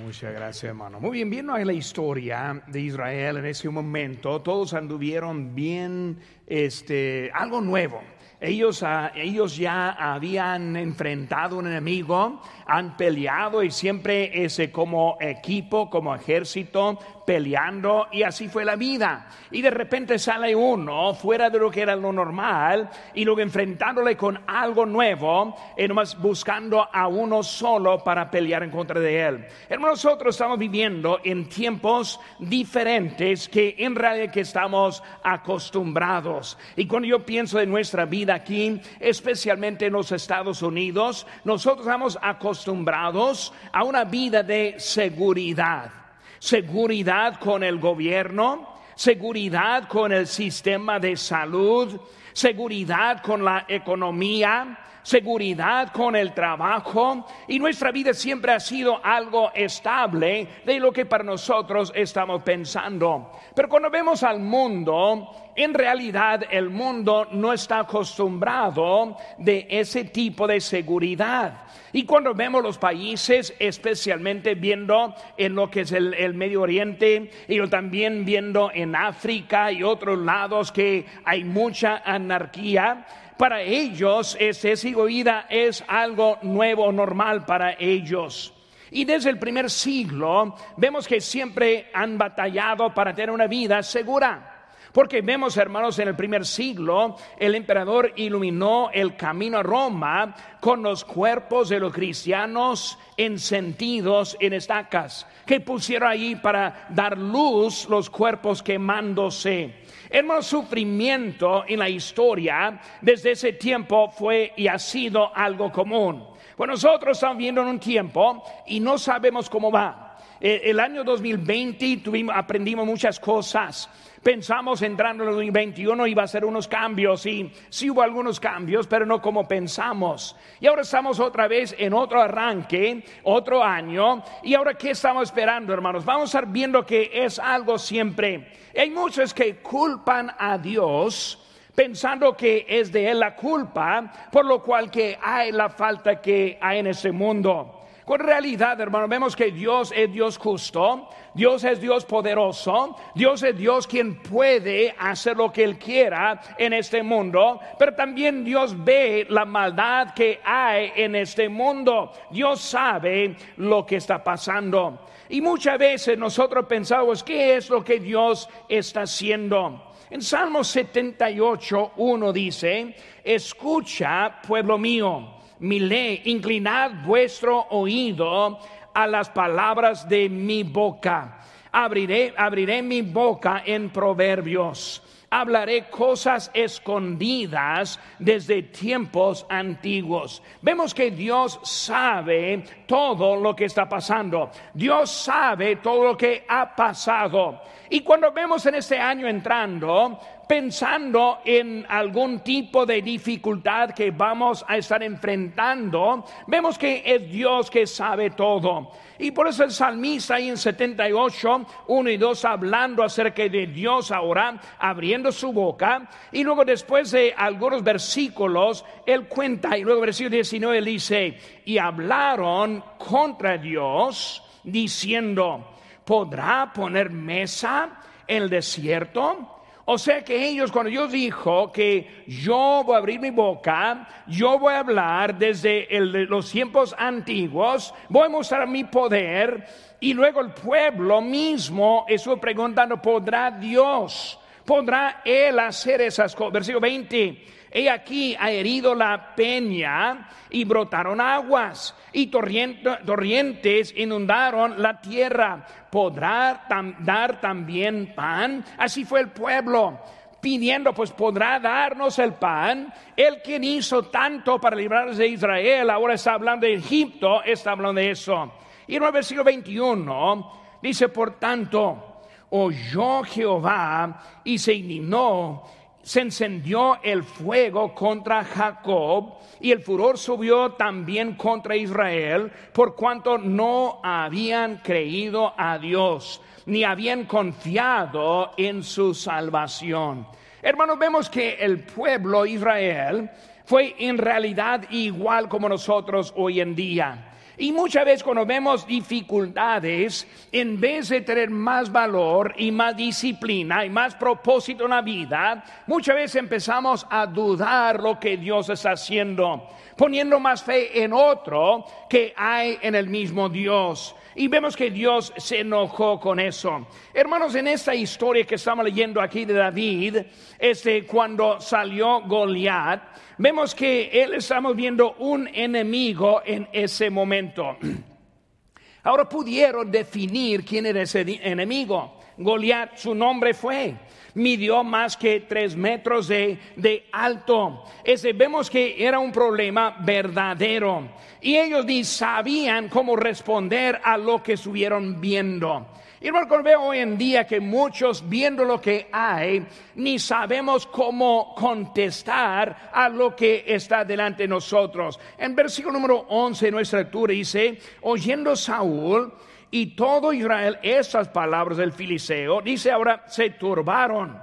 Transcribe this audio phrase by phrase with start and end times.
[0.00, 1.00] Muchas gracias, hermano.
[1.00, 7.60] Muy bien, viendo la historia de Israel en ese momento, todos anduvieron bien, este, algo
[7.60, 8.00] nuevo.
[8.44, 15.88] Ellos, ah, ellos ya habían enfrentado un enemigo, han peleado y siempre ese como equipo,
[15.88, 19.28] como ejército, peleando y así fue la vida.
[19.52, 24.16] Y de repente sale uno fuera de lo que era lo normal y luego enfrentándole
[24.16, 29.46] con algo nuevo y nomás buscando a uno solo para pelear en contra de él.
[29.68, 36.58] Hermanos, nosotros estamos viviendo en tiempos diferentes que en realidad que estamos acostumbrados.
[36.74, 42.18] Y cuando yo pienso de nuestra vida aquí, especialmente en los Estados Unidos, nosotros estamos
[42.20, 45.90] acostumbrados a una vida de seguridad.
[46.38, 52.00] Seguridad con el gobierno, seguridad con el sistema de salud,
[52.32, 59.50] seguridad con la economía, seguridad con el trabajo y nuestra vida siempre ha sido algo
[59.54, 63.32] estable de lo que para nosotros estamos pensando.
[63.54, 70.46] Pero cuando vemos al mundo, en realidad el mundo no está acostumbrado de ese tipo
[70.46, 71.64] de seguridad.
[71.92, 77.60] Y cuando vemos los países, especialmente viendo en lo que es el, Medio Oriente y
[77.68, 85.46] también viendo en África y otros lados que hay mucha anarquía, para ellos ese vida
[85.48, 88.52] es algo nuevo, normal para ellos.
[88.90, 94.52] Y desde el primer siglo vemos que siempre han batallado para tener una vida segura.
[94.92, 100.82] Porque vemos, hermanos, en el primer siglo, el emperador iluminó el camino a Roma con
[100.82, 108.10] los cuerpos de los cristianos encendidos en estacas, que pusieron allí para dar luz los
[108.10, 109.81] cuerpos quemándose.
[110.14, 116.22] Hermano, sufrimiento en la historia desde ese tiempo fue y ha sido algo común.
[116.54, 120.18] Pues nosotros estamos viendo en un tiempo y no sabemos cómo va.
[120.38, 123.88] Eh, el año 2020 tuvimos, aprendimos muchas cosas
[124.22, 128.86] Pensamos entrando en el 2021 iba a ser unos cambios y sí hubo algunos cambios,
[128.86, 130.36] pero no como pensamos.
[130.60, 134.22] Y ahora estamos otra vez en otro arranque, otro año.
[134.44, 136.04] Y ahora, ¿qué estamos esperando, hermanos?
[136.04, 138.52] Vamos a estar viendo que es algo siempre.
[138.78, 141.40] Hay muchos que culpan a Dios
[141.74, 146.58] pensando que es de él la culpa, por lo cual que hay la falta que
[146.60, 147.81] hay en ese mundo.
[148.04, 153.56] Con realidad, hermano, vemos que Dios es Dios justo, Dios es Dios poderoso, Dios es
[153.56, 159.24] Dios quien puede hacer lo que Él quiera en este mundo, pero también Dios ve
[159.28, 162.12] la maldad que hay en este mundo.
[162.30, 165.06] Dios sabe lo que está pasando.
[165.28, 169.92] Y muchas veces nosotros pensamos, ¿qué es lo que Dios está haciendo?
[170.10, 178.58] En Salmo 78, 1 dice, escucha, pueblo mío mi ley, inclinad vuestro oído
[178.92, 181.38] a las palabras de mi boca.
[181.70, 185.02] Abriré, abriré mi boca en proverbios.
[185.30, 190.42] Hablaré cosas escondidas desde tiempos antiguos.
[190.60, 194.50] Vemos que Dios sabe todo lo que está pasando.
[194.74, 197.62] Dios sabe todo lo que ha pasado.
[197.88, 200.18] Y cuando vemos en este año entrando,
[200.52, 207.70] pensando en algún tipo de dificultad que vamos a estar enfrentando, vemos que es Dios
[207.70, 208.90] que sabe todo.
[209.18, 214.10] Y por eso el salmista ahí en 78, 1 y 2, hablando acerca de Dios
[214.12, 220.34] ahora, abriendo su boca, y luego después de algunos versículos, él cuenta, y luego versículo
[220.34, 229.61] 19 él dice, y hablaron contra Dios, diciendo, ¿podrá poner mesa en el desierto?
[229.84, 234.58] O sea que ellos, cuando Dios dijo que yo voy a abrir mi boca, yo
[234.58, 239.66] voy a hablar desde los tiempos antiguos, voy a mostrar mi poder,
[239.98, 244.38] y luego el pueblo mismo estuvo preguntando, ¿podrá Dios?
[244.64, 246.52] ¿Podrá Él hacer esas cosas?
[246.52, 247.44] Versículo 20.
[247.74, 255.64] He aquí ha herido la peña y brotaron aguas y torrentes inundaron la tierra.
[255.90, 256.66] ¿Podrá
[256.98, 258.62] dar también pan?
[258.76, 260.00] Así fue el pueblo
[260.42, 262.92] pidiendo, pues podrá darnos el pan.
[263.16, 268.00] El quien hizo tanto para librarnos de Israel, ahora está hablando de Egipto, está hablando
[268.00, 268.52] de eso.
[268.86, 270.52] Y en el versículo 21
[270.82, 272.20] dice, por tanto,
[272.50, 275.62] oyó Jehová y se indignó
[276.02, 283.38] se encendió el fuego contra Jacob y el furor subió también contra Israel por cuanto
[283.38, 290.26] no habían creído a Dios ni habían confiado en su salvación.
[290.60, 293.30] Hermanos, vemos que el pueblo Israel
[293.64, 297.31] fue en realidad igual como nosotros hoy en día.
[297.62, 303.84] Y muchas veces cuando vemos dificultades, en vez de tener más valor y más disciplina
[303.84, 308.90] y más propósito en la vida, muchas veces empezamos a dudar lo que Dios está
[308.90, 314.16] haciendo, poniendo más fe en otro que hay en el mismo Dios.
[314.34, 316.86] Y vemos que Dios se enojó con eso.
[317.12, 320.18] Hermanos, en esta historia que estamos leyendo aquí de David,
[320.58, 323.02] este, cuando salió Goliat,
[323.38, 327.76] vemos que él estamos viendo un enemigo en ese momento.
[329.04, 332.21] Ahora pudieron definir quién era ese enemigo.
[332.36, 333.94] Goliat, su nombre fue
[334.34, 337.84] midió más que tres metros de, alto.
[338.04, 341.08] Ese, vemos que era un problema verdadero.
[341.40, 345.86] Y ellos ni sabían cómo responder a lo que estuvieron viendo.
[346.20, 351.52] Y hermano, veo hoy en día que muchos viendo lo que hay, ni sabemos cómo
[351.56, 355.18] contestar a lo que está delante de nosotros.
[355.36, 359.32] En versículo número 11 de nuestra lectura dice, oyendo Saúl,
[359.72, 364.38] y todo Israel esas palabras del Filiseo, dice ahora, se turbaron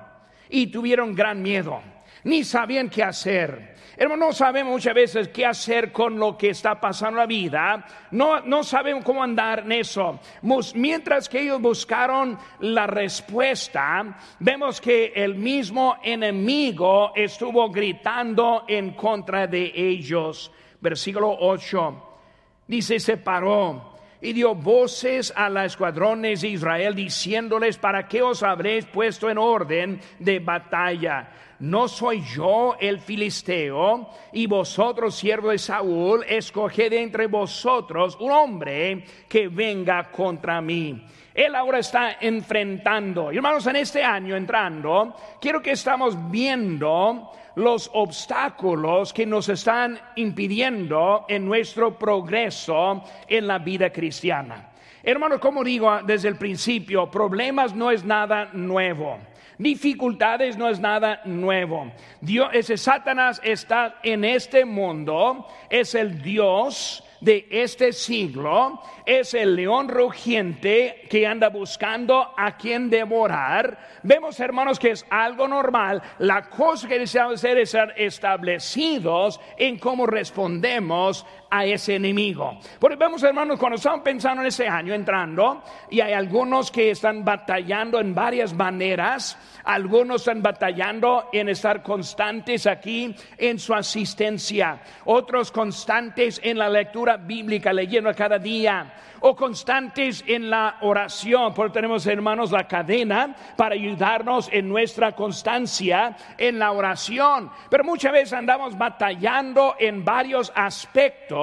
[0.50, 1.82] y tuvieron gran miedo,
[2.24, 3.76] ni sabían qué hacer.
[3.96, 7.86] Hermano, no sabemos muchas veces qué hacer con lo que está pasando en la vida,
[8.10, 10.20] no, no sabemos cómo andar en eso.
[10.74, 19.46] Mientras que ellos buscaron la respuesta, vemos que el mismo enemigo estuvo gritando en contra
[19.46, 20.52] de ellos.
[20.82, 22.10] Versículo 8
[22.66, 23.89] dice, se paró
[24.22, 29.38] y dio voces a las escuadrones de Israel diciéndoles, ¿para qué os habréis puesto en
[29.38, 31.30] orden de batalla?
[31.60, 39.04] ¿No soy yo el filisteo y vosotros, siervos de Saúl, escoged entre vosotros un hombre
[39.28, 41.06] que venga contra mí?
[41.34, 43.32] Él ahora está enfrentando.
[43.32, 51.26] hermanos, en este año entrando, quiero que estamos viendo los obstáculos que nos están impidiendo
[51.28, 54.70] en nuestro progreso en la vida cristiana.
[55.04, 59.18] Hermanos, como digo desde el principio, problemas no es nada nuevo.
[59.58, 61.92] Dificultades no es nada nuevo.
[62.22, 69.56] Dios, ese Satanás está en este mundo, es el Dios de este siglo es el
[69.56, 73.78] león rugiente que anda buscando a quien devorar.
[74.04, 76.02] Vemos, hermanos, que es algo normal.
[76.20, 82.60] La cosa que deseamos hacer es ser establecidos en cómo respondemos a ese enemigo.
[82.80, 87.24] Porque vemos, hermanos, cuando estamos pensando en ese año entrando, y hay algunos que están
[87.24, 95.52] batallando en varias maneras, algunos están batallando en estar constantes aquí en su asistencia, otros
[95.52, 101.54] constantes en la lectura bíblica, leyendo cada día o constantes en la oración.
[101.54, 107.52] Porque tenemos, hermanos, la cadena para ayudarnos en nuestra constancia en la oración.
[107.70, 111.39] Pero muchas veces andamos batallando en varios aspectos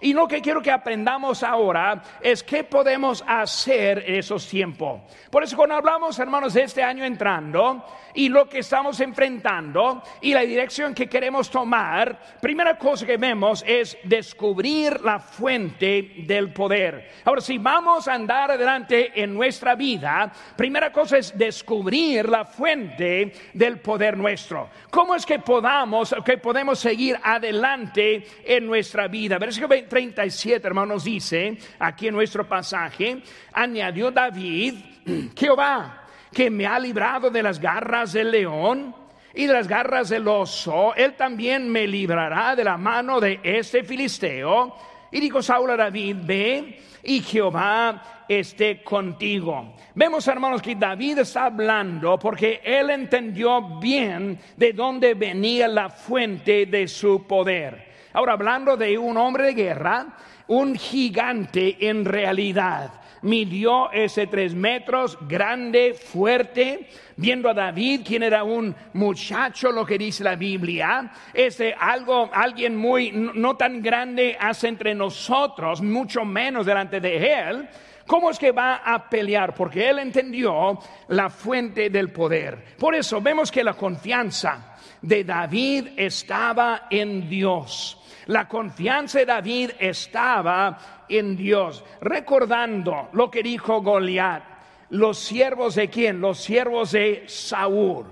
[0.00, 5.00] y lo que quiero que aprendamos ahora es qué podemos hacer en esos tiempos.
[5.30, 7.84] Por eso cuando hablamos, hermanos, de este año entrando
[8.14, 13.62] y lo que estamos enfrentando y la dirección que queremos tomar, primera cosa que vemos
[13.66, 17.10] es descubrir la fuente del poder.
[17.24, 23.32] Ahora, si vamos a andar adelante en nuestra vida, primera cosa es descubrir la fuente
[23.52, 24.70] del poder nuestro.
[24.90, 29.35] ¿Cómo es que podamos, que podemos seguir adelante en nuestra vida?
[29.38, 33.22] Versículo 37, hermanos, dice aquí en nuestro pasaje,
[33.52, 34.74] añadió David,
[35.36, 38.94] Jehová, que me ha librado de las garras del león
[39.34, 43.84] y de las garras del oso, él también me librará de la mano de este
[43.84, 44.74] filisteo.
[45.12, 49.74] Y dijo Saúl a David, ve y Jehová esté contigo.
[49.94, 56.66] Vemos, hermanos, que David está hablando porque él entendió bien de dónde venía la fuente
[56.66, 57.95] de su poder.
[58.16, 60.06] Ahora, hablando de un hombre de guerra,
[60.46, 68.42] un gigante en realidad midió ese tres metros, grande, fuerte, viendo a David, quien era
[68.42, 74.68] un muchacho, lo que dice la Biblia, ese algo, alguien muy, no tan grande hace
[74.68, 77.68] entre nosotros, mucho menos delante de él.
[78.06, 79.54] ¿Cómo es que va a pelear?
[79.54, 82.76] Porque él entendió la fuente del poder.
[82.78, 88.00] Por eso vemos que la confianza de David estaba en Dios.
[88.26, 94.42] La confianza de David estaba en Dios, recordando lo que dijo Goliat,
[94.90, 98.06] los siervos de quién, los siervos de Saúl.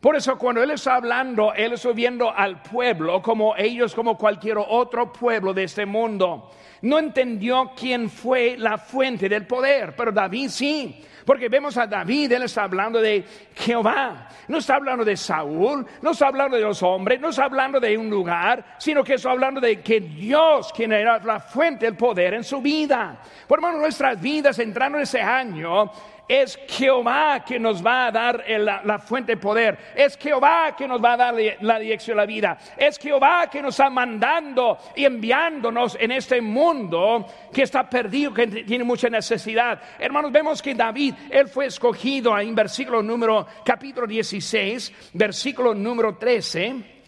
[0.00, 4.56] Por eso cuando Él está hablando, Él está viendo al pueblo como ellos, como cualquier
[4.56, 6.50] otro pueblo de este mundo.
[6.80, 11.04] No entendió quién fue la fuente del poder, pero David sí.
[11.30, 16.10] Porque vemos a David, él está hablando de Jehová, no está hablando de Saúl, no
[16.10, 19.60] está hablando de los hombres, no está hablando de un lugar, sino que está hablando
[19.60, 23.16] de que Dios, quien era la fuente del poder en su vida.
[23.46, 25.92] Por hermano, nuestras vidas entrando en ese año,
[26.30, 29.76] es Jehová que nos va a dar la, fuente de poder.
[29.96, 32.56] Es Jehová que nos va a dar la dirección de la vida.
[32.76, 38.46] Es Jehová que nos está mandando y enviándonos en este mundo que está perdido, que
[38.46, 39.82] tiene mucha necesidad.
[39.98, 46.99] Hermanos, vemos que David, él fue escogido en versículo número, capítulo 16, versículo número 13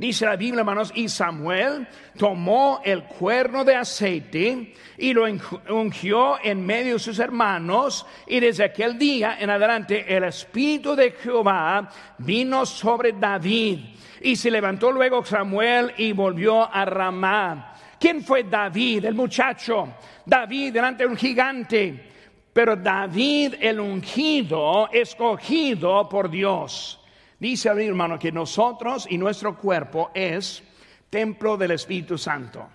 [0.00, 5.26] Dice la Biblia, hermanos, y Samuel tomó el cuerno de aceite y lo
[5.68, 11.10] ungió en medio de sus hermanos, y desde aquel día en adelante el Espíritu de
[11.10, 13.80] Jehová vino sobre David.
[14.22, 17.74] Y se levantó luego Samuel y volvió a Ramá.
[18.00, 19.96] ¿Quién fue David, el muchacho?
[20.24, 22.08] David delante de un gigante.
[22.54, 26.99] Pero David el ungido, escogido por Dios.
[27.40, 30.62] Dice mi hermano que nosotros y nuestro cuerpo es
[31.08, 32.68] templo del Espíritu Santo.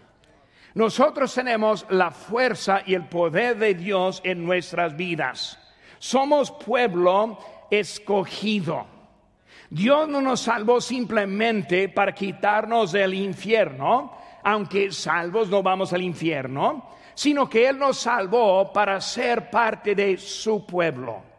[0.73, 5.59] Nosotros tenemos la fuerza y el poder de Dios en nuestras vidas.
[5.99, 7.37] Somos pueblo
[7.69, 8.87] escogido.
[9.69, 16.89] Dios no nos salvó simplemente para quitarnos del infierno, aunque salvos no vamos al infierno,
[17.13, 21.34] sino que Él nos salvó para ser parte de su pueblo.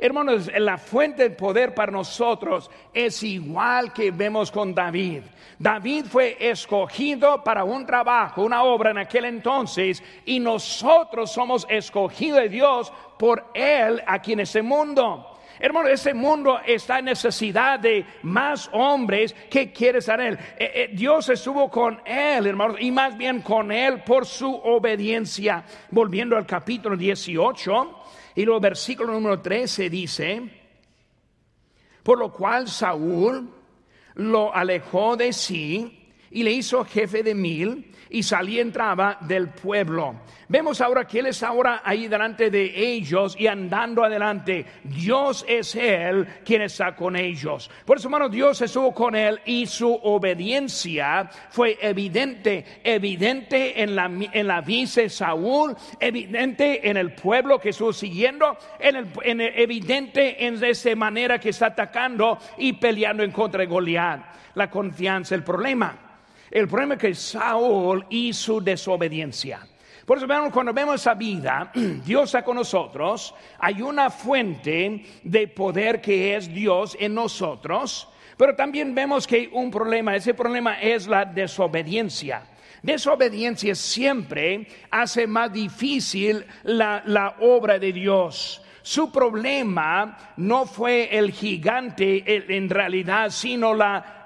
[0.00, 5.22] Hermanos, la fuente de poder para nosotros es igual que vemos con David.
[5.58, 12.42] David fue escogido para un trabajo, una obra en aquel entonces, y nosotros somos escogidos
[12.42, 15.34] de Dios por Él aquí en este mundo.
[15.60, 20.38] Hermano, ese mundo está en necesidad de más hombres que quieren en él.
[20.56, 25.64] Eh, eh, Dios estuvo con él, hermano, y más bien con él por su obediencia.
[25.90, 27.97] Volviendo al capítulo 18,
[28.38, 30.42] y luego versículo número 13 dice,
[32.04, 33.50] por lo cual Saúl
[34.14, 40.14] lo alejó de sí y le hizo jefe de mil y salía entraba del pueblo.
[40.48, 44.64] Vemos ahora que Él es ahora ahí delante de ellos y andando adelante.
[44.82, 47.70] Dios es Él quien está con ellos.
[47.84, 54.06] Por eso, hermano, Dios estuvo con Él y su obediencia fue evidente, evidente en la,
[54.06, 60.62] en la vice Saúl, evidente en el pueblo que estuvo siguiendo, en el, evidente en
[60.64, 64.20] esa manera que está atacando y peleando en contra de Goliat.
[64.54, 66.07] La confianza, el problema
[66.50, 69.66] el problema es que Saúl y su desobediencia.
[70.08, 71.70] Por eso cuando vemos esa vida,
[72.04, 78.56] Dios está con nosotros, hay una fuente de poder que es Dios en nosotros, pero
[78.56, 82.42] también vemos que hay un problema, ese problema es la desobediencia.
[82.82, 88.62] Desobediencia siempre hace más difícil la, la obra de Dios.
[88.80, 92.24] Su problema no fue el gigante
[92.56, 94.17] en realidad, sino la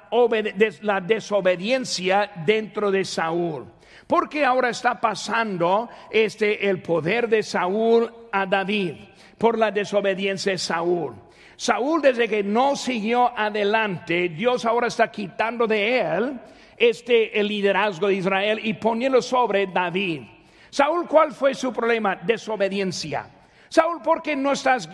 [0.83, 3.67] la desobediencia dentro de Saúl.
[4.07, 8.95] Porque ahora está pasando este el poder de Saúl a David
[9.39, 11.15] por la desobediencia de Saúl.
[11.57, 16.41] Saúl desde que no siguió adelante, Dios ahora está quitando de él
[16.77, 20.23] este el liderazgo de Israel y poniendo sobre David.
[20.71, 22.17] Saúl, ¿cuál fue su problema?
[22.17, 23.42] Desobediencia.
[23.73, 24.87] Saúl, ¿por qué no estás,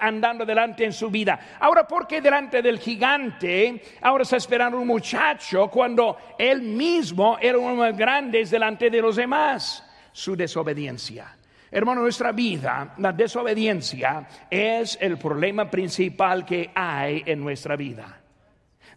[0.00, 1.38] andando delante en su vida?
[1.60, 7.58] Ahora, ¿por qué delante del gigante ahora está esperando un muchacho cuando él mismo era
[7.58, 9.84] uno de los grandes delante de los demás?
[10.12, 11.36] Su desobediencia.
[11.70, 18.18] Hermano, nuestra vida, la desobediencia es el problema principal que hay en nuestra vida.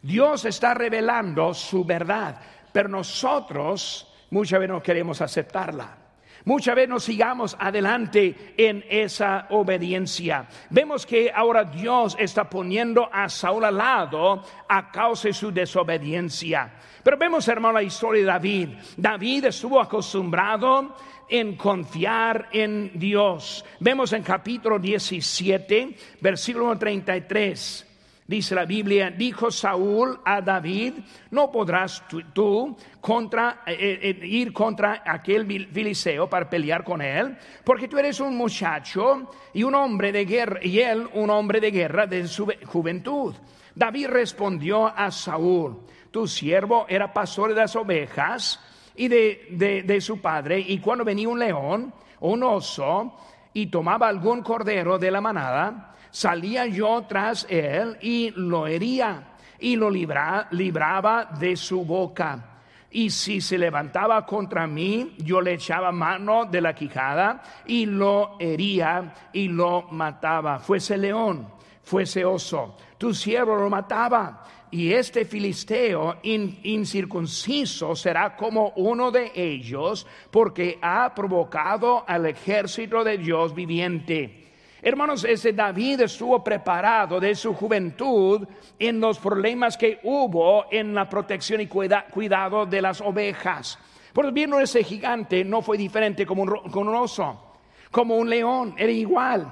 [0.01, 2.39] Dios está revelando su verdad,
[2.72, 6.02] pero nosotros muchas veces no queremos aceptarla.
[6.45, 10.45] Muchas veces nos sigamos adelante en esa obediencia.
[10.69, 16.73] Vemos que ahora Dios está poniendo a Saúl al lado a causa de su desobediencia.
[17.01, 18.69] Pero vemos, hermano, la historia de David.
[18.97, 20.95] David estuvo acostumbrado
[21.29, 23.63] en confiar en Dios.
[23.79, 27.92] Vemos en capítulo 17, versículo 33.
[28.25, 30.94] Dice la Biblia, dijo Saúl a David,
[31.32, 32.03] no podrás
[32.34, 37.98] tú, contra, eh, eh, eh, ir contra aquel filiseo para pelear con él, porque tú
[37.98, 42.25] eres un muchacho y un hombre de guerra, y él un hombre de guerra de
[42.27, 43.36] su juventud.
[43.75, 48.60] David respondió a Saúl, tu siervo era pastor de las ovejas
[48.96, 53.18] y de, de su padre, y cuando venía un león un oso,
[53.53, 59.75] y tomaba algún cordero de la manada, salía yo tras él y lo hería y
[59.75, 62.62] lo libraba de su boca.
[62.91, 68.36] Y si se levantaba contra mí, yo le echaba mano de la quijada y lo
[68.39, 70.60] hería y lo mataba.
[70.60, 71.48] Fuese león,
[71.82, 74.43] fuese oso, tu siervo lo mataba.
[74.70, 83.17] Y este filisteo incircunciso será como uno de ellos, porque ha provocado al ejército de
[83.17, 84.42] Dios viviente.
[84.85, 88.45] Hermanos, ese David estuvo preparado de su juventud
[88.77, 93.79] en los problemas que hubo en la protección y cuidado de las ovejas.
[94.11, 97.55] Por viendo ese gigante no fue diferente como un, oso,
[97.91, 99.49] como un león, era igual.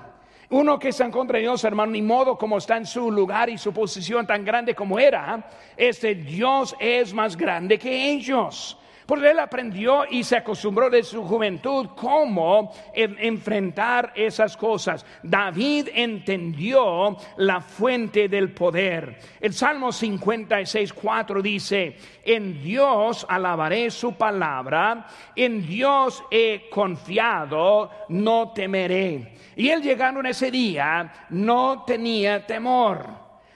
[0.49, 3.49] Uno que está en contra de Dios, hermano, ni modo como está en su lugar
[3.49, 8.77] y su posición tan grande como era, este Dios es más grande que ellos.
[9.11, 15.05] Porque él aprendió y se acostumbró de su juventud cómo enfrentar esas cosas.
[15.21, 19.19] David entendió la fuente del poder.
[19.41, 28.53] El Salmo 56, 4 dice, en Dios alabaré su palabra, en Dios he confiado, no
[28.53, 29.33] temeré.
[29.57, 33.07] Y él llegando en ese día no tenía temor.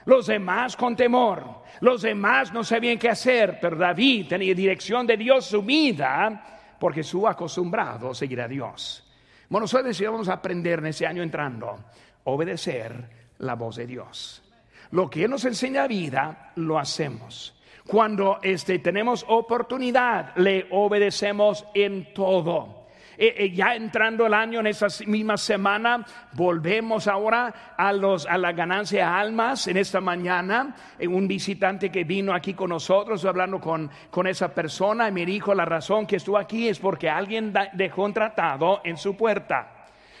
[0.04, 1.55] Los demás con temor.
[1.80, 7.02] Los demás no sabían qué hacer, pero David tenía dirección de Dios su vida porque
[7.02, 9.04] su acostumbrado a seguir a Dios.
[9.48, 11.84] Bueno, nosotros a aprender en ese año entrando,
[12.24, 13.08] obedecer
[13.38, 14.42] la voz de Dios.
[14.90, 17.54] Lo que Él nos enseña vida, lo hacemos.
[17.86, 22.75] Cuando este, tenemos oportunidad, le obedecemos en todo.
[23.18, 28.36] Eh, eh, ya entrando el año en esa misma semana, volvemos ahora a, los, a
[28.36, 29.66] la ganancia de almas.
[29.68, 34.54] En esta mañana, eh, un visitante que vino aquí con nosotros, hablando con, con esa
[34.54, 38.80] persona, y me dijo, la razón que estuvo aquí es porque alguien dejó un tratado
[38.84, 39.72] en su puerta.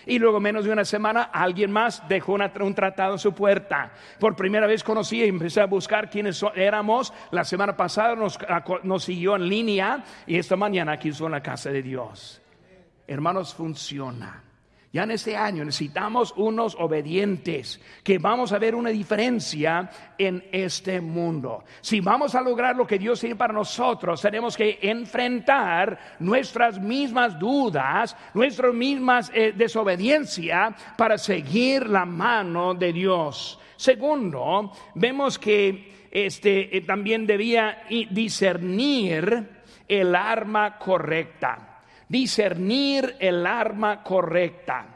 [0.08, 3.90] Y luego, menos de una semana, alguien más dejó un tratado en su puerta.
[4.20, 7.12] Por primera vez conocí y empecé a buscar quiénes éramos.
[7.32, 8.38] La semana pasada nos,
[8.84, 12.40] nos siguió en línea y esta mañana aquí en la casa de Dios
[13.06, 14.42] hermanos, funciona.
[14.96, 21.02] Ya en este año necesitamos unos obedientes, que vamos a ver una diferencia en este
[21.02, 21.64] mundo.
[21.82, 27.38] Si vamos a lograr lo que Dios tiene para nosotros, tenemos que enfrentar nuestras mismas
[27.38, 33.60] dudas, nuestras mismas eh, desobediencia para seguir la mano de Dios.
[33.76, 39.46] Segundo, vemos que este eh, también debía discernir
[39.86, 41.75] el arma correcta
[42.08, 44.86] discernir el arma correcta.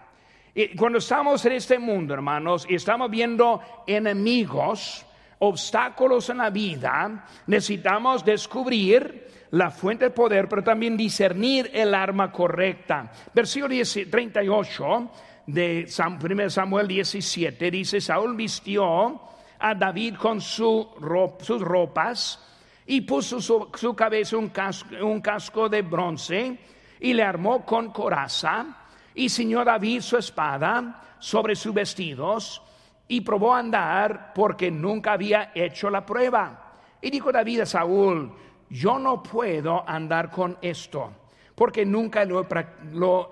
[0.55, 5.07] Y cuando estamos en este mundo, hermanos, y estamos viendo enemigos,
[5.39, 12.31] obstáculos en la vida, necesitamos descubrir la fuente de poder, pero también discernir el arma
[12.31, 13.11] correcta.
[13.35, 15.11] Versículo 38
[15.47, 19.21] de 1 Samuel 17 dice, Saúl vistió
[19.59, 20.87] a David con sus
[21.61, 22.47] ropas
[22.87, 26.59] y puso su, su cabeza un casco, un casco de bronce
[27.01, 28.67] y le armó con coraza
[29.15, 32.63] y ciñó David su espada sobre sus vestidos
[33.09, 36.75] y probó a andar porque nunca había hecho la prueba.
[37.01, 38.33] Y dijo David a Saúl,
[38.69, 41.13] yo no puedo andar con esto
[41.55, 42.47] porque nunca lo,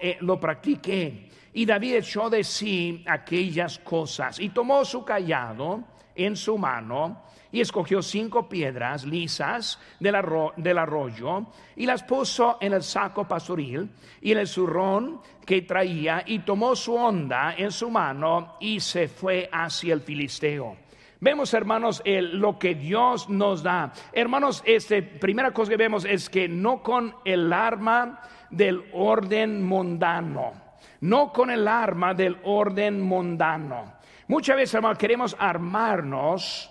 [0.00, 1.31] eh, lo practiqué.
[1.54, 5.85] Y David echó de sí aquellas cosas y tomó su callado
[6.18, 12.83] en su mano y escogió cinco piedras lisas del, arroyo y las puso en el
[12.83, 13.88] saco pastoril
[14.20, 19.09] y en el zurrón que traía y tomó su onda en su mano y se
[19.09, 20.76] fue hacia el filisteo.
[21.20, 23.92] Vemos, hermanos, lo que Dios nos da.
[24.12, 30.52] Hermanos, este, primera cosa que vemos es que no con el arma del orden mundano,
[31.00, 33.97] no con el arma del orden mundano.
[34.28, 36.70] Muchas veces, queremos armarnos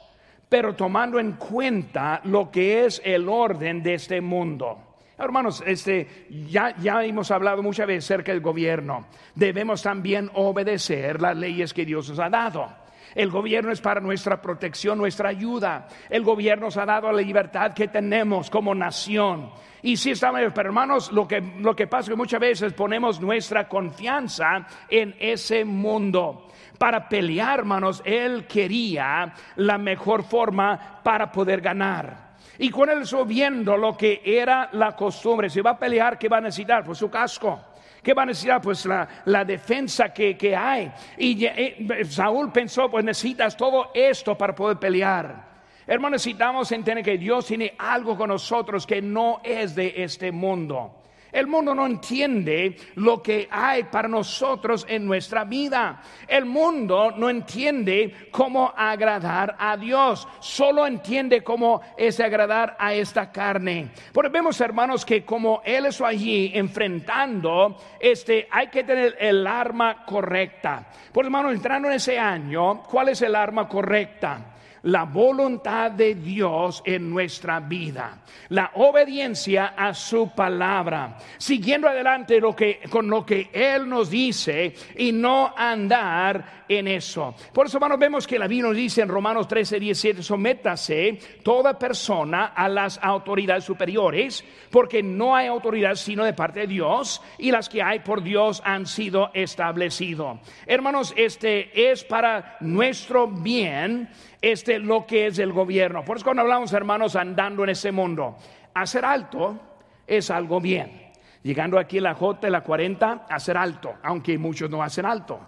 [0.49, 4.83] pero tomando en cuenta lo que es el orden de este mundo.
[5.17, 9.07] Hermanos, este, ya, ya hemos hablado muchas veces acerca del gobierno.
[9.33, 12.69] Debemos también obedecer las leyes que Dios nos ha dado.
[13.15, 15.87] El gobierno es para nuestra protección, nuestra ayuda.
[16.09, 19.49] El gobierno nos ha dado la libertad que tenemos como nación.
[19.81, 23.19] Y si estamos, pero hermanos, lo que, lo que pasa es que muchas veces ponemos
[23.19, 31.61] nuestra confianza en ese mundo para pelear, hermanos, él quería la mejor forma para poder
[31.61, 32.27] ganar.
[32.59, 36.37] Y con él viendo lo que era la costumbre, si va a pelear, ¿qué va
[36.37, 36.83] a necesitar?
[36.83, 37.59] Pues su casco.
[38.01, 38.61] ¿Qué va a necesitar?
[38.61, 40.91] Pues la, defensa que, que, hay.
[41.17, 45.45] Y eh, Saúl pensó, pues necesitas todo esto para poder pelear.
[45.85, 51.03] Hermanos, necesitamos entender que Dios tiene algo con nosotros que no es de este mundo.
[51.37, 56.01] El mundo no entiende lo que hay para nosotros en nuestra vida.
[56.27, 60.27] El mundo no entiende cómo agradar a Dios.
[60.39, 63.91] Solo entiende cómo es agradar a esta carne.
[64.11, 70.05] Porque vemos, hermanos, que como Él es allí enfrentando, este, hay que tener el arma
[70.05, 70.87] correcta.
[71.13, 74.56] Por hermanos, entrando en ese año, ¿cuál es el arma correcta?
[74.83, 82.55] La voluntad de Dios en nuestra vida, la obediencia a su palabra, siguiendo adelante lo
[82.55, 87.35] que, con lo que Él nos dice y no andar en eso.
[87.53, 91.77] Por eso, hermanos, vemos que la Biblia nos dice en Romanos 13, 17, sométase toda
[91.77, 97.51] persona a las autoridades superiores, porque no hay autoridad sino de parte de Dios, y
[97.51, 100.39] las que hay por Dios han sido establecidos.
[100.65, 104.09] Hermanos, este es para nuestro bien
[104.51, 106.03] este lo que es el gobierno.
[106.03, 108.37] Por eso cuando hablamos, hermanos, andando en ese mundo,
[108.73, 109.59] hacer alto
[110.05, 111.07] es algo bien.
[111.43, 115.39] Llegando aquí a la J, la 40, hacer alto, aunque muchos no hacen alto.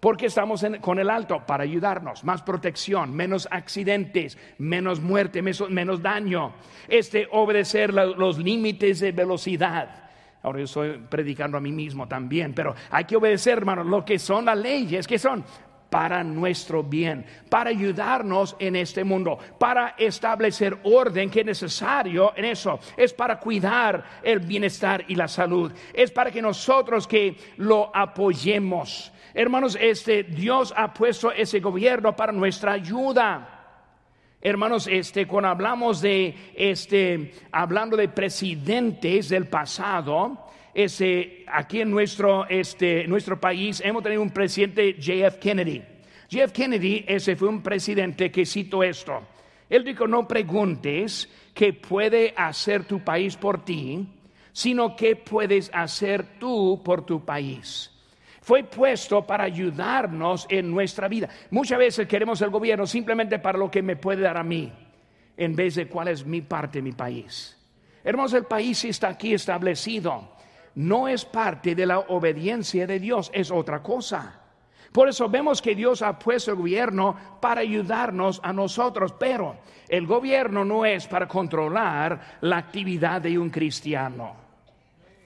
[0.00, 6.54] Porque estamos con el alto para ayudarnos, más protección, menos accidentes, menos muerte, menos, daño.
[6.86, 10.10] Este obedecer los límites de velocidad.
[10.42, 14.20] Ahora yo estoy predicando a mí mismo también, pero hay que obedecer, hermanos, lo que
[14.20, 15.44] son las leyes, que son
[15.90, 22.44] para nuestro bien, para ayudarnos en este mundo, para establecer orden que es necesario en
[22.44, 27.90] eso, es para cuidar el bienestar y la salud, es para que nosotros que lo
[27.94, 29.12] apoyemos.
[29.34, 33.54] Hermanos, este Dios ha puesto ese gobierno para nuestra ayuda.
[34.40, 40.47] Hermanos, este cuando hablamos de este hablando de presidentes del pasado,
[40.78, 45.82] ese, aquí en nuestro, este, nuestro país hemos tenido un presidente JF Kennedy.
[46.28, 49.26] JF Kennedy, ese fue un presidente que citó esto.
[49.68, 54.06] Él dijo, no preguntes qué puede hacer tu país por ti,
[54.52, 57.90] sino qué puedes hacer tú por tu país.
[58.40, 61.28] Fue puesto para ayudarnos en nuestra vida.
[61.50, 64.72] Muchas veces queremos el gobierno simplemente para lo que me puede dar a mí,
[65.36, 67.58] en vez de cuál es mi parte, mi país.
[68.04, 70.37] Hermanos, el país está aquí establecido
[70.78, 74.42] no es parte de la obediencia de Dios, es otra cosa.
[74.92, 79.56] Por eso vemos que Dios ha puesto el gobierno para ayudarnos a nosotros, pero
[79.88, 84.36] el gobierno no es para controlar la actividad de un cristiano.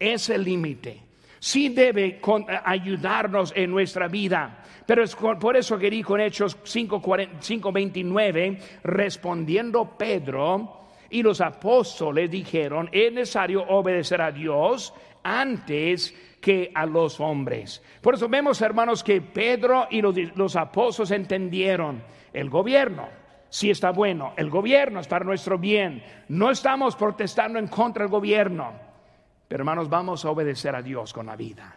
[0.01, 1.03] Es el límite.
[1.39, 2.19] Sí debe
[2.65, 4.65] ayudarnos en nuestra vida.
[4.87, 10.79] Pero es por eso que dijo en Hechos 5.29, respondiendo Pedro
[11.11, 17.83] y los apóstoles dijeron, es necesario obedecer a Dios antes que a los hombres.
[18.03, 23.09] Por eso vemos, hermanos, que Pedro y los, apóstoles entendieron el gobierno.
[23.49, 26.03] Si está bueno, el gobierno es para nuestro bien.
[26.29, 28.73] No estamos protestando en contra del gobierno.
[29.47, 31.77] Pero hermanos, vamos a obedecer a Dios con la vida.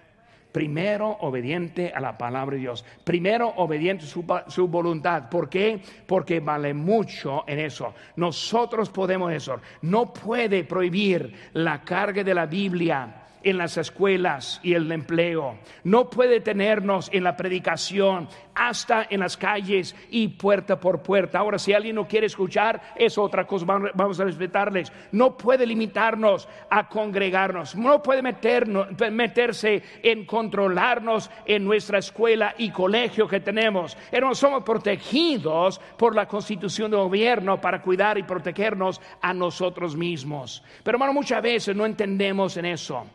[0.52, 2.86] Primero obediente a la palabra de Dios.
[3.04, 5.30] Primero obediente a su, voluntad.
[5.30, 5.82] ¿Por qué?
[6.08, 7.94] Porque vale mucho en eso.
[8.16, 9.60] Nosotros podemos eso.
[9.82, 15.60] No puede prohibir la carga de la Biblia en las escuelas y el empleo.
[15.84, 21.40] No puede tenernos en la predicación hasta en las calles y puerta por puerta.
[21.40, 24.92] Ahora, si alguien no quiere escuchar, es otra cosa, vamos a respetarles.
[25.12, 27.76] No puede limitarnos a congregarnos.
[27.76, 33.96] No puede meternos, meterse en controlarnos en nuestra escuela y colegio que tenemos.
[34.12, 40.64] Hermanos, somos protegidos por la constitución de gobierno para cuidar y protegernos a nosotros mismos.
[40.84, 43.06] Pero hermano, muchas veces no entendemos en eso.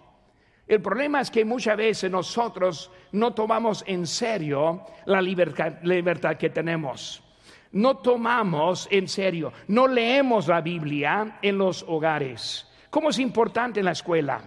[0.70, 7.24] El problema es que muchas veces nosotros no tomamos en serio la libertad, que tenemos.
[7.72, 12.68] No tomamos en serio, no leemos la Biblia en los hogares.
[12.88, 14.42] ¿Cómo es importante en la escuela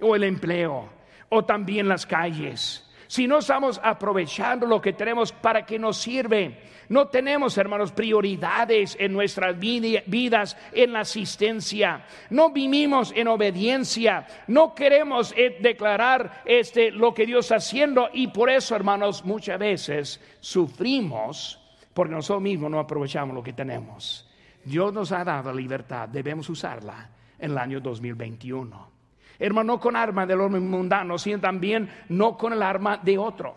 [0.00, 0.88] o el empleo
[1.28, 2.84] o también las calles?
[3.08, 6.60] Si no estamos aprovechando lo que tenemos para que nos sirve.
[6.90, 12.04] No tenemos, hermanos, prioridades en nuestras vidas, en la asistencia.
[12.30, 14.26] No vivimos en obediencia.
[14.46, 19.58] No queremos eh, declarar este, lo que Dios está haciendo y por eso, hermanos, muchas
[19.58, 21.60] veces sufrimos
[21.92, 24.30] porque nosotros mismos no aprovechamos lo que tenemos.
[24.64, 28.97] Dios nos ha dado libertad, debemos usarla en el año 2021.
[29.38, 33.54] Hermano, no con arma del hombre mundano, sino también no con el arma de otro.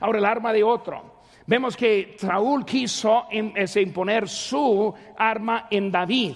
[0.00, 1.16] Ahora, el arma de otro.
[1.46, 6.34] Vemos que Saúl quiso imponer su arma en David.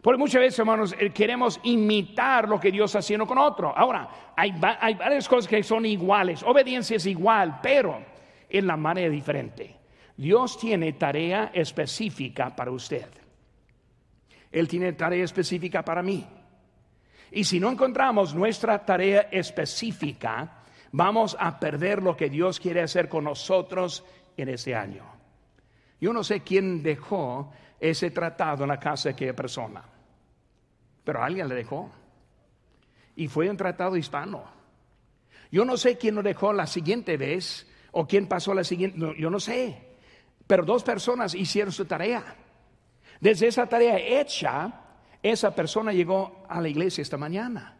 [0.00, 3.76] Porque muchas veces, hermanos, eh, queremos imitar lo que Dios está haciendo con otro.
[3.76, 6.44] Ahora, hay, hay varias cosas que son iguales.
[6.44, 7.98] Obediencia es igual, pero
[8.48, 9.74] en la manera diferente.
[10.16, 13.08] Dios tiene tarea específica para usted.
[14.52, 16.24] Él tiene tarea específica para mí.
[17.30, 20.62] Y si no encontramos nuestra tarea específica,
[20.92, 24.04] vamos a perder lo que Dios quiere hacer con nosotros
[24.36, 25.04] en ese año.
[26.00, 29.82] Yo no sé quién dejó ese tratado en la casa de aquella persona,
[31.04, 31.90] pero alguien le dejó.
[33.16, 34.44] Y fue un tratado hispano.
[35.50, 39.30] Yo no sé quién lo dejó la siguiente vez o quién pasó la siguiente, yo
[39.30, 39.96] no sé.
[40.46, 42.36] Pero dos personas hicieron su tarea.
[43.20, 44.85] Desde esa tarea hecha,
[45.30, 47.76] esa persona llegó a la iglesia esta mañana.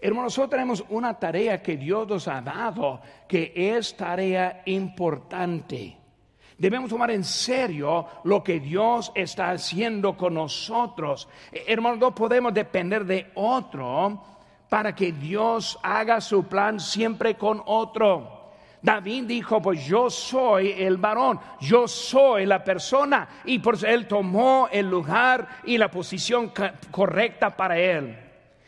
[0.00, 5.96] Hermanos, nosotros tenemos una tarea que Dios nos ha dado, que es tarea importante.
[6.56, 11.28] Debemos tomar en serio lo que Dios está haciendo con nosotros.
[11.52, 14.22] Hermanos, no podemos depender de otro
[14.68, 18.37] para que Dios haga su plan siempre con otro.
[18.80, 23.28] David dijo, pues yo soy el varón, yo soy la persona.
[23.44, 26.52] Y por él tomó el lugar y la posición
[26.90, 28.16] correcta para él.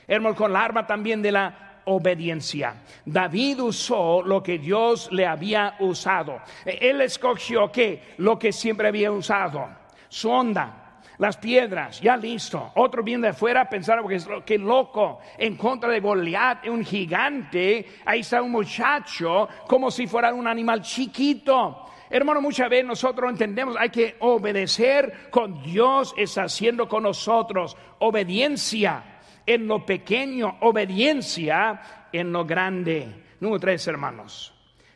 [0.06, 2.74] Hermano, con la arma también de la obediencia.
[3.04, 6.40] David usó lo que Dios le había usado.
[6.64, 9.68] Él escogió que lo que siempre había usado,
[10.08, 10.79] su onda,
[11.20, 12.72] las piedras, ya listo.
[12.76, 18.20] Otro viene de afuera pensaron que, que loco, en contra de Goliat, un gigante, ahí
[18.20, 21.84] está un muchacho como si fuera un animal chiquito.
[22.08, 27.76] Hermano, muchas veces nosotros entendemos, hay que obedecer con Dios está haciendo con nosotros.
[27.98, 33.26] Obediencia en lo pequeño, obediencia en lo grande.
[33.40, 34.54] Número tres, hermanos.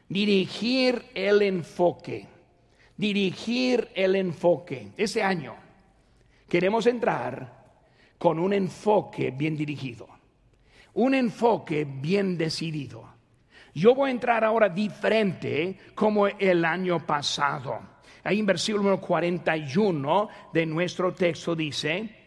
[0.08, 2.26] Dirigir el enfoque.
[2.96, 4.88] Dirigir el enfoque.
[4.96, 5.63] Ese año
[6.48, 7.64] queremos entrar
[8.18, 10.08] con un enfoque bien dirigido,
[10.94, 13.12] un enfoque bien decidido.
[13.74, 17.80] Yo voy a entrar ahora diferente como el año pasado.
[18.22, 22.24] Ahí en versículo 41 de nuestro texto dice,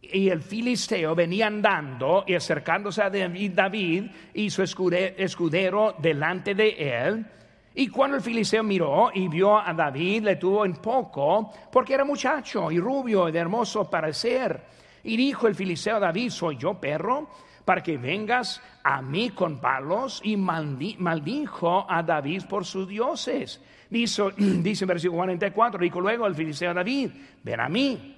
[0.00, 6.70] y el filisteo venía andando y acercándose a David, David y su escudero delante de
[6.78, 7.26] él,
[7.74, 12.04] y cuando el filisteo miró y vio a David, le tuvo en poco, porque era
[12.04, 14.60] muchacho y rubio y de hermoso parecer.
[15.04, 17.28] Y dijo el filisteo a David, ¿soy yo perro?
[17.64, 20.20] Para que vengas a mí con palos.
[20.24, 23.62] Y maldijo a David por sus dioses.
[23.88, 27.10] Dice, dice en versículo 44, dijo luego el filisteo a David,
[27.42, 28.16] ven a mí,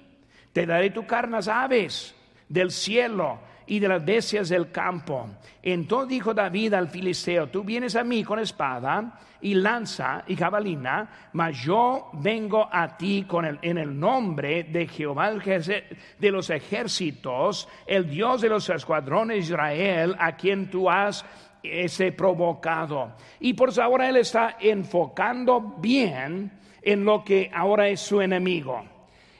[0.51, 2.15] te daré tu carne aves
[2.49, 5.27] del cielo y de las bestias del campo.
[5.61, 11.29] Entonces dijo David al filisteo, tú vienes a mí con espada y lanza y jabalina,
[11.33, 17.67] mas yo vengo a ti con el, en el nombre de Jehová de los ejércitos,
[17.85, 21.25] el Dios de los escuadrones de Israel, a quien tú has
[21.61, 23.13] ese provocado.
[23.39, 28.83] Y por ahora él está enfocando bien en lo que ahora es su enemigo.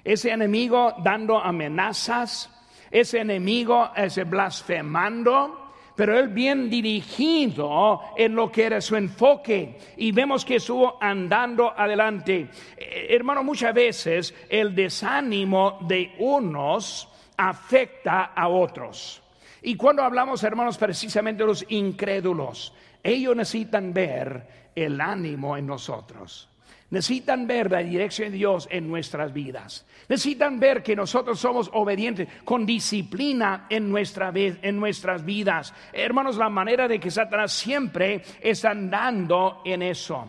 [0.03, 2.52] Ese enemigo dando amenazas,
[2.93, 10.11] ese enemigo, ese blasfemando, pero él bien dirigido en lo que era su enfoque y
[10.11, 12.49] vemos que estuvo andando adelante.
[12.77, 19.23] Eh, hermano, muchas veces el desánimo de unos afecta a otros.
[19.63, 26.47] Y cuando hablamos, hermanos, precisamente de los incrédulos, ellos necesitan ver el ánimo en nosotros.
[26.93, 29.83] Necesitan ver la dirección de Dios en nuestras vidas.
[30.07, 35.73] Necesitan ver que nosotros somos obedientes con disciplina en, nuestra, en nuestras vidas.
[35.91, 40.27] Hermanos, la manera de que Satanás siempre está andando en eso.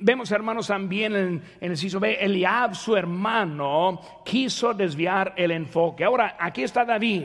[0.00, 6.04] Vemos, hermanos, también en, el ciso B, Eliab, su hermano, quiso desviar el enfoque.
[6.04, 7.24] Ahora, aquí está David.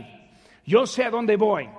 [0.66, 1.70] Yo sé a dónde voy.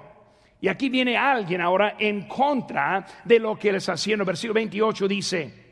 [0.61, 4.25] Y aquí viene alguien ahora en contra de lo que él está haciendo.
[4.25, 5.64] Versículo 28 dice,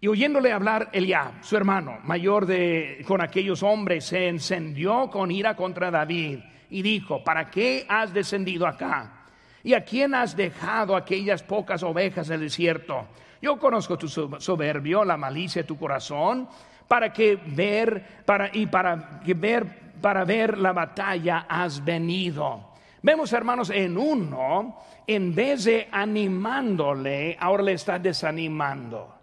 [0.00, 5.56] y oyéndole hablar Eliab, su hermano, mayor de con aquellos hombres, se encendió con ira
[5.56, 6.38] contra David
[6.70, 9.24] y dijo, ¿para qué has descendido acá?
[9.64, 13.08] ¿Y a quién has dejado aquellas pocas ovejas del desierto?
[13.42, 16.48] Yo conozco tu soberbio, la malicia de tu corazón,
[16.86, 19.66] para que ver, para, y para que ver,
[20.00, 22.68] para ver la batalla has venido.
[23.02, 29.17] Vemos, hermanos, en uno, en vez de animándole, ahora le está desanimando.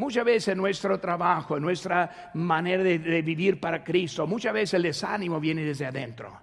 [0.00, 5.62] Muchas veces nuestro trabajo, nuestra manera de, vivir para Cristo, muchas veces el desánimo viene
[5.62, 6.40] desde adentro.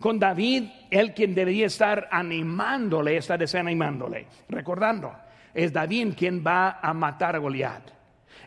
[0.00, 4.26] Con David, él quien debería estar animándole, está desanimándole.
[4.48, 5.14] Recordando,
[5.54, 7.92] es David quien va a matar a Goliat.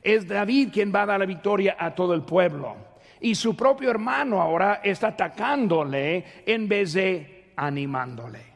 [0.01, 2.75] Es David quien va a dar la victoria a todo el pueblo.
[3.21, 8.48] Y su propio hermano ahora está atacándole en vez de animándole.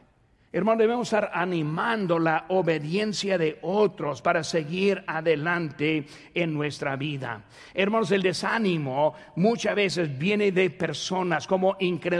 [0.54, 7.42] Hermano, debemos estar animando la obediencia de otros para seguir adelante en nuestra vida.
[7.74, 11.76] Hermanos, el desánimo muchas veces viene de personas como,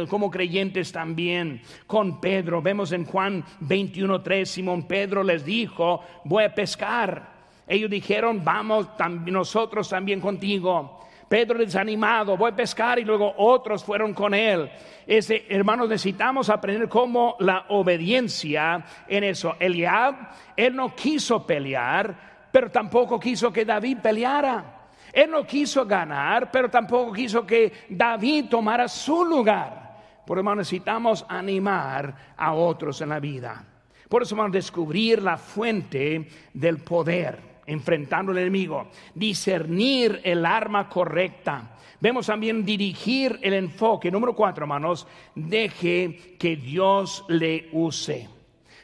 [0.09, 1.63] como creyentes también.
[1.87, 7.35] Con Pedro, vemos en Juan 21.3, Simón Pedro les dijo, voy a pescar.
[7.69, 8.89] Ellos dijeron, vamos
[9.27, 11.07] nosotros también contigo.
[11.35, 14.71] Pedro desanimado, voy a pescar y luego otros fueron con él.
[15.05, 19.57] Ese, hermanos, necesitamos aprender cómo la obediencia en eso.
[19.59, 20.15] Eliab,
[20.57, 24.87] él no quiso pelear, pero tampoco quiso que David peleara.
[25.13, 30.23] Él no quiso ganar, pero tampoco quiso que David tomara su lugar.
[30.25, 33.65] Por eso necesitamos animar a otros en la vida.
[34.09, 41.77] Por eso a descubrir la fuente del poder enfrentando al enemigo, discernir el arma correcta.
[42.01, 44.11] Vemos también dirigir el enfoque.
[44.11, 48.29] Número cuatro, hermanos, deje que Dios le use.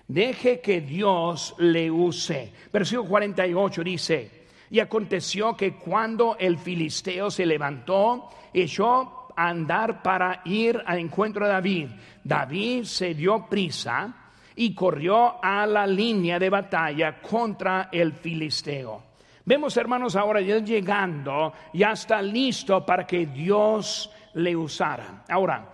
[0.09, 2.53] Deje que Dios le use.
[2.73, 4.31] Versículo 48 dice,
[4.71, 11.47] y aconteció que cuando el filisteo se levantó, echó a andar para ir al encuentro
[11.47, 11.89] de David.
[12.25, 14.15] David se dio prisa
[14.61, 19.05] y corrió a la línea de batalla contra el filisteo.
[19.43, 25.25] Vemos, hermanos, ahora ya llegando, ya está listo para que Dios le usara.
[25.31, 25.67] Ahora,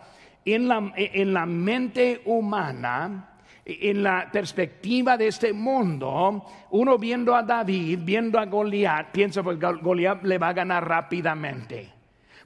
[0.44, 3.30] en la, en la mente humana,
[3.64, 9.58] en la perspectiva de este mundo, uno viendo a David, viendo a Goliat, piensa pues,
[9.58, 11.92] Goliat le va a ganar rápidamente.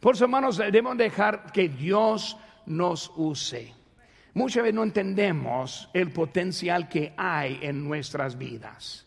[0.00, 3.78] Por eso, hermanos, debemos dejar que Dios nos use.
[4.40, 9.06] Muchas veces no entendemos el potencial que hay en nuestras vidas.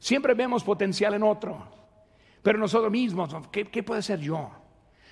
[0.00, 1.68] Siempre vemos potencial en otro,
[2.42, 4.50] pero nosotros mismos, ¿qué, puede ser yo?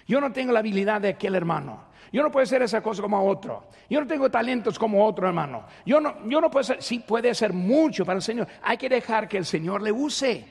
[0.09, 1.85] Yo no tengo la habilidad de aquel hermano.
[2.13, 3.69] Yo no puedo hacer esa cosa como otro.
[3.89, 5.65] Yo no tengo talentos como otro hermano.
[5.87, 8.49] Yo no, yo no puedo ser, sí puede ser mucho para el Señor.
[8.63, 10.45] Hay que dejar que el Señor le use.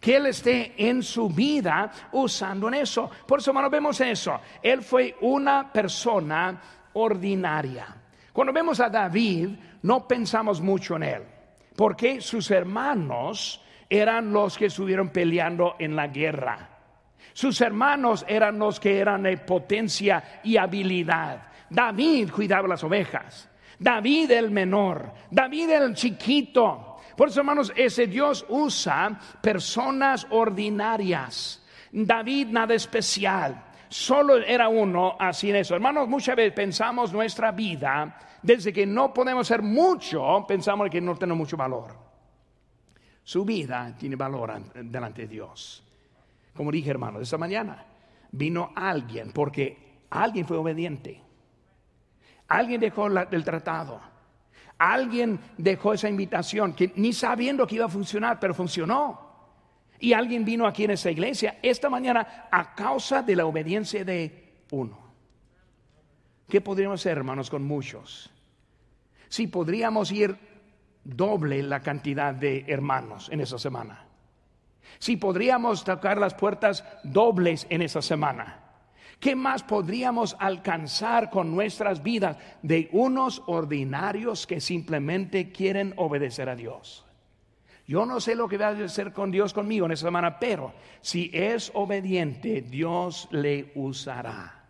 [0.00, 3.08] Que Él esté en su vida usando en eso.
[3.28, 4.40] Por eso, hermano, vemos eso.
[4.60, 6.60] Él fue una persona
[6.94, 8.02] ordinaria.
[8.36, 9.48] Cuando vemos a David,
[9.80, 11.22] no pensamos mucho en él,
[11.74, 16.68] porque sus hermanos eran los que estuvieron peleando en la guerra.
[17.32, 21.46] Sus hermanos eran los que eran de potencia y habilidad.
[21.70, 23.48] David cuidaba las ovejas.
[23.78, 25.14] David el menor.
[25.30, 26.98] David el chiquito.
[27.16, 31.66] Por eso, hermanos, ese Dios usa personas ordinarias.
[31.90, 33.64] David nada especial.
[33.88, 35.74] Solo era uno así en eso.
[35.74, 41.16] Hermanos, muchas veces pensamos nuestra vida desde que no podemos hacer mucho, pensamos que no
[41.16, 41.94] tiene mucho valor.
[43.22, 45.82] Su vida tiene valor delante de Dios.
[46.54, 47.84] Como dije, hermano, esta mañana
[48.30, 51.20] vino alguien porque alguien fue obediente.
[52.48, 54.00] Alguien dejó el tratado.
[54.78, 59.25] Alguien dejó esa invitación que ni sabiendo que iba a funcionar, pero funcionó.
[59.98, 64.62] Y alguien vino aquí en esta iglesia esta mañana a causa de la obediencia de
[64.70, 64.98] uno.
[66.48, 68.30] ¿Qué podríamos hacer, hermanos, con muchos?
[69.28, 70.36] Si podríamos ir
[71.02, 74.04] doble la cantidad de hermanos en esa semana.
[74.98, 78.62] Si podríamos tocar las puertas dobles en esa semana.
[79.20, 86.56] ¿Qué más podríamos alcanzar con nuestras vidas de unos ordinarios que simplemente quieren obedecer a
[86.56, 87.05] Dios?
[87.86, 90.72] Yo no sé lo que va a hacer con Dios conmigo en esa semana, pero
[91.00, 94.64] si es obediente, Dios le usará.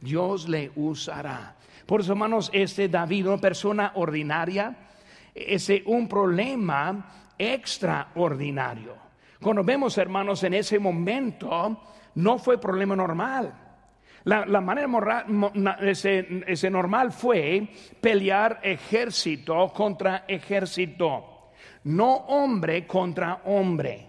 [0.00, 1.56] Dios le usará.
[1.84, 4.76] Por eso, hermanos, este David, una persona ordinaria,
[5.34, 8.94] es un problema extraordinario.
[9.40, 11.80] Cuando vemos, hermanos, en ese momento,
[12.14, 13.52] no fue problema normal.
[14.24, 14.86] La, manera
[15.80, 17.66] ese, normal fue
[18.00, 21.29] pelear ejército contra ejército,
[21.84, 24.06] no hombre contra hombre.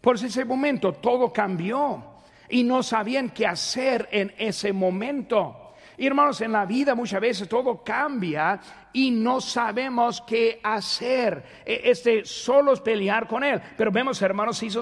[0.00, 2.02] Por ese momento todo cambió
[2.48, 5.74] y no sabían qué hacer en ese momento.
[5.96, 8.60] Y hermanos, en la vida muchas veces todo cambia
[8.92, 11.62] y no sabemos qué hacer.
[11.64, 13.60] E, este solo es pelear con Él.
[13.76, 14.80] Pero vemos, hermanos, hizo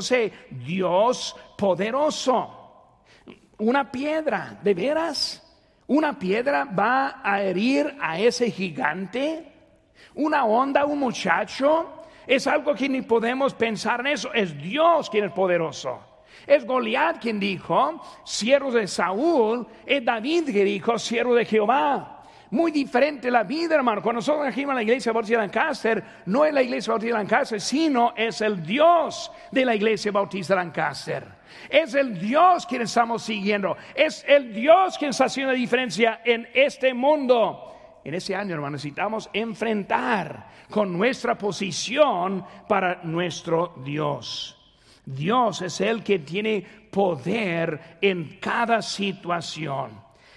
[0.51, 3.03] Dios poderoso.
[3.59, 5.47] Una piedra, ¿de veras?
[5.89, 9.53] ¿Una piedra va a herir a ese gigante?
[10.15, 12.00] ¿Una onda, un muchacho?
[12.31, 14.33] Es algo que ni podemos pensar en eso.
[14.33, 15.99] Es Dios quien es poderoso.
[16.47, 22.23] Es Goliat quien dijo, siervo de Saúl, es David que dijo, siervo de Jehová.
[22.53, 24.01] Muy diferente la vida, hermano.
[24.01, 27.23] Cuando nosotros aquí en la iglesia Bautista de Lancaster, no es la iglesia Bautista de
[27.25, 31.27] Lancaster, sino es el Dios de la iglesia Bautista de Lancaster.
[31.69, 33.77] Es el Dios quien estamos siguiendo.
[33.93, 37.71] Es el Dios quien está haciendo la diferencia en este mundo.
[38.05, 44.57] En ese año, hermano, necesitamos enfrentar con nuestra posición para nuestro Dios.
[45.05, 49.91] Dios es el que tiene poder en cada situación.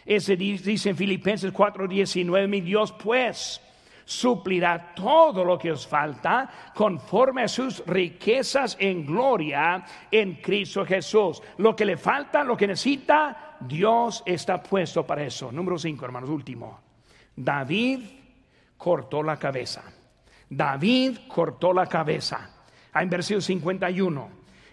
[0.05, 3.61] Ese dice en Filipenses 4:19, mi Dios pues
[4.05, 11.41] suplirá todo lo que os falta conforme a sus riquezas en gloria en Cristo Jesús.
[11.57, 15.51] Lo que le falta, lo que necesita, Dios está puesto para eso.
[15.51, 16.82] Número 5, hermanos, último.
[17.36, 17.99] David
[18.77, 19.84] cortó la cabeza.
[20.49, 22.49] David cortó la cabeza.
[22.93, 24.29] En versículo 51.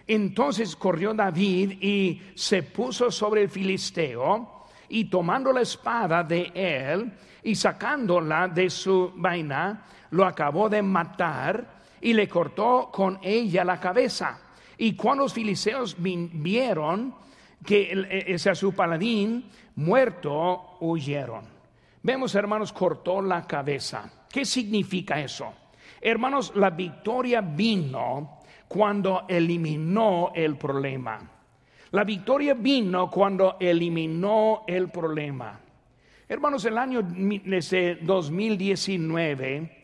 [0.07, 7.13] Entonces corrió David y se puso sobre el filisteo y tomando la espada de él,
[7.43, 13.79] y sacándola de su vaina, lo acabó de matar y le cortó con ella la
[13.79, 14.39] cabeza.
[14.77, 17.15] Y cuando los filisteos vieron
[17.65, 21.50] que ese a su paladín muerto, huyeron.
[22.03, 24.09] Vemos, hermanos, cortó la cabeza.
[24.29, 25.53] ¿Qué significa eso?
[26.01, 31.19] Hermanos, la victoria vino cuando eliminó el problema.
[31.91, 35.59] La victoria vino cuando eliminó el problema.
[36.27, 39.77] Hermanos, el año 2019,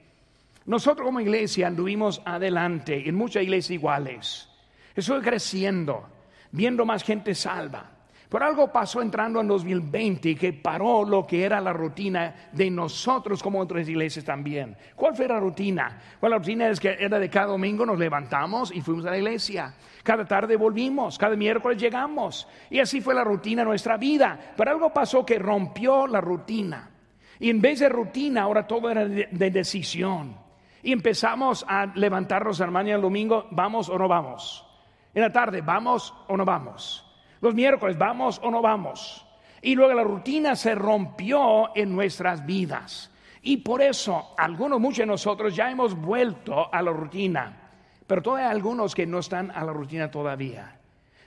[0.66, 4.50] nosotros como iglesia anduvimos adelante en muchas iglesias iguales.
[4.96, 6.08] Estoy creciendo,
[6.52, 7.97] viendo más gente salva.
[8.30, 13.42] Pero algo pasó entrando en 2020 que paró lo que era la rutina de nosotros
[13.42, 14.76] como otras iglesias también.
[14.98, 15.98] ¿Cuál fue la rutina?
[16.20, 19.18] Bueno, la rutina es que era de cada domingo nos levantamos y fuimos a la
[19.18, 19.74] iglesia.
[20.04, 22.50] Cada tarde volvimos, cada miércoles llegamos.
[22.70, 24.38] Y así fue la rutina de nuestra vida.
[24.58, 26.92] Pero algo pasó que rompió la rutina.
[27.40, 30.36] Y en vez de rutina, ahora todo era de, decisión.
[30.84, 34.66] Y empezamos a levantarnos, hermanos, el domingo, ¿vamos o no vamos?
[35.14, 37.07] En la tarde, ¿vamos o no vamos?
[37.42, 39.26] Los miércoles, ¿vamos o no vamos?
[39.62, 43.12] Y luego la rutina se rompió en nuestras vidas.
[43.42, 47.70] Y por eso, algunos, muchos de nosotros ya hemos vuelto a la rutina.
[48.06, 50.78] Pero todavía hay algunos que no están a la rutina todavía.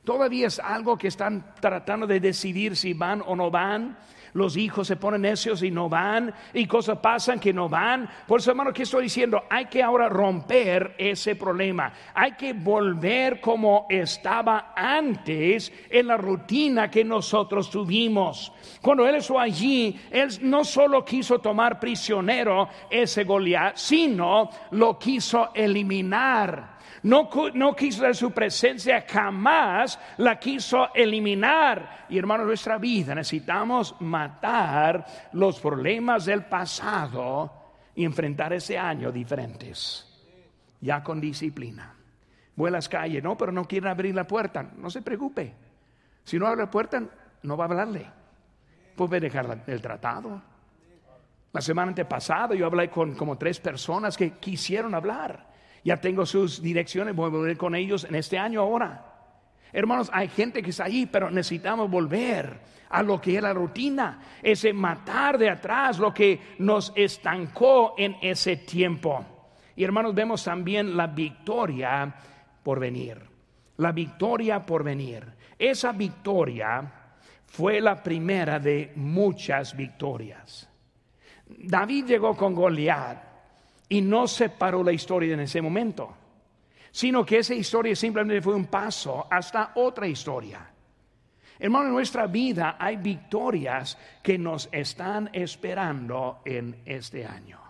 [0.05, 3.99] Todavía es algo que están tratando de decidir si van o no van
[4.33, 8.09] los hijos se ponen necios y no van, y cosas pasan que no van.
[8.27, 9.45] Por eso, hermano, ¿qué estoy diciendo?
[9.51, 11.93] Hay que ahora romper ese problema.
[12.15, 18.53] Hay que volver como estaba antes en la rutina que nosotros tuvimos.
[18.81, 25.51] Cuando él estuvo allí, él no solo quiso tomar prisionero ese Goliat, sino lo quiso
[25.55, 26.80] eliminar.
[27.03, 32.07] No, quiso de su presencia, jamás la quiso eliminar.
[32.09, 37.53] Y hermano, nuestra vida necesitamos matar los problemas del pasado
[37.95, 40.07] y enfrentar ese año diferentes,
[40.81, 41.95] ya con disciplina.
[42.55, 44.71] Voy a las calles, no, pero no quieren abrir la puerta.
[44.77, 45.55] No se preocupe.
[46.25, 47.03] Si no abre la puerta,
[47.43, 48.07] no va a hablarle.
[48.95, 50.43] Puede dejar el tratado.
[51.53, 55.50] La semana antepasada yo hablé con como tres personas que quisieron hablar.
[55.85, 59.07] Ya tengo sus direcciones, voy a volver con ellos en este año ahora.
[59.73, 64.21] Hermanos, hay gente que está ahí, pero necesitamos volver a lo que es la rutina,
[64.43, 69.25] ese matar de atrás lo que nos estancó en ese tiempo.
[69.77, 72.13] Y hermanos, vemos también la victoria
[72.63, 73.19] por venir.
[73.77, 75.25] La victoria por venir.
[75.59, 76.93] Esa victoria
[77.47, 80.69] fue la primera de muchas victorias.
[81.47, 83.30] David llegó con Goliat
[83.91, 86.17] y no se paró la historia en ese momento,
[86.93, 90.71] sino que esa historia simplemente fue un paso hasta otra historia.
[91.59, 97.61] Hermano, en nuestra vida hay victorias que nos están esperando en este año.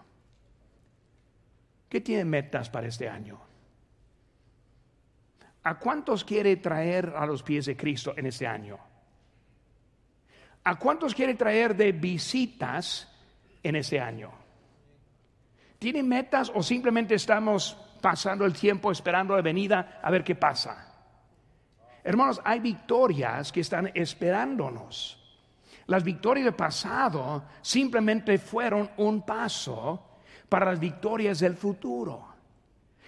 [1.89, 3.41] ¿Qué tiene metas para este año?
[5.62, 8.79] ¿A cuántos quiere traer a los pies de Cristo en este año?
[10.64, 13.09] ¿A cuántos quiere traer de visitas
[13.62, 14.39] en este año?
[15.81, 20.87] ¿Tiene metas o simplemente estamos pasando el tiempo esperando la venida a ver qué pasa?
[22.05, 25.16] Hermanos, hay victorias que están esperándonos.
[25.87, 30.18] Las victorias del pasado simplemente fueron un paso
[30.51, 32.26] para las victorias del futuro.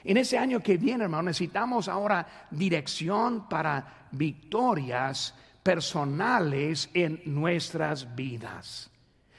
[0.03, 8.92] En ese año que viene, hermano, necesitamos ahora dirección para victorias personales en nuestras vidas.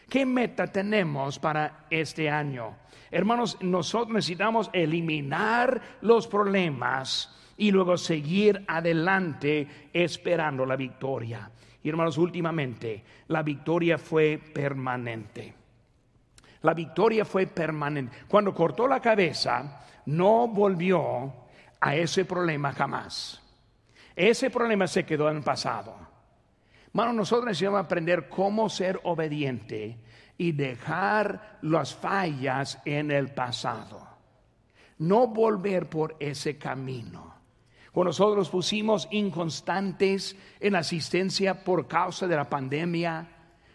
[0.10, 2.76] ¿Qué meta tenemos para este año?
[3.10, 11.50] Hermanos, nosotros necesitamos eliminar los problemas y luego seguir adelante esperando la victoria.
[11.84, 15.54] Y hermanos, últimamente, la victoria fue permanente.
[16.62, 18.24] La victoria fue permanente.
[18.28, 21.34] Cuando cortó la cabeza, no volvió
[21.80, 23.42] a ese problema jamás.
[24.16, 26.13] Ese problema se quedó en el pasado.
[26.94, 29.98] Hermanos, nosotros necesitamos aprender cómo ser obediente
[30.38, 34.08] y dejar las fallas en el pasado.
[35.00, 37.34] No volver por ese camino.
[37.92, 43.28] Cuando nosotros pusimos inconstantes en asistencia por causa de la pandemia,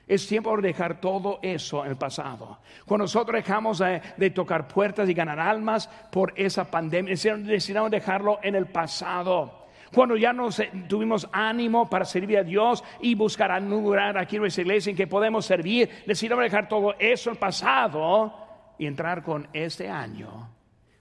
[0.07, 2.61] es tiempo de dejar todo eso en el pasado.
[2.87, 8.55] Cuando nosotros dejamos de, tocar puertas y ganar almas por esa pandemia, necesitamos dejarlo en
[8.55, 9.68] el pasado.
[9.93, 10.49] Cuando ya no
[10.89, 15.07] tuvimos ánimo para servir a Dios y buscar anular aquí en nuestra iglesia en que
[15.07, 20.51] podemos servir, necesitamos dejar todo eso en pasado y entrar con este año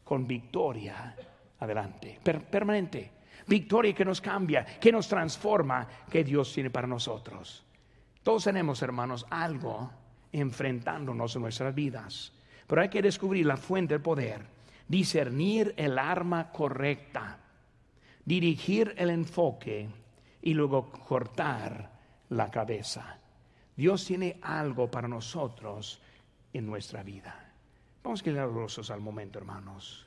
[0.04, 1.16] con victoria
[1.60, 3.12] adelante, permanente.
[3.46, 7.66] Victoria que nos cambia, que nos transforma, que Dios tiene para nosotros.
[8.22, 9.90] Todos tenemos, hermanos, algo
[10.34, 12.34] enfrentándonos en nuestras vidas,
[12.68, 14.46] pero hay que descubrir la fuente del poder,
[14.88, 17.40] discernir el arma correcta,
[18.28, 19.88] dirigir el enfoque
[20.42, 21.90] y luego cortar
[22.30, 23.18] la cabeza.
[23.74, 26.02] Dios tiene algo para nosotros
[26.52, 27.54] en nuestra vida.
[28.04, 28.50] Vamos a quedar
[28.92, 29.96] al momento, hermanos.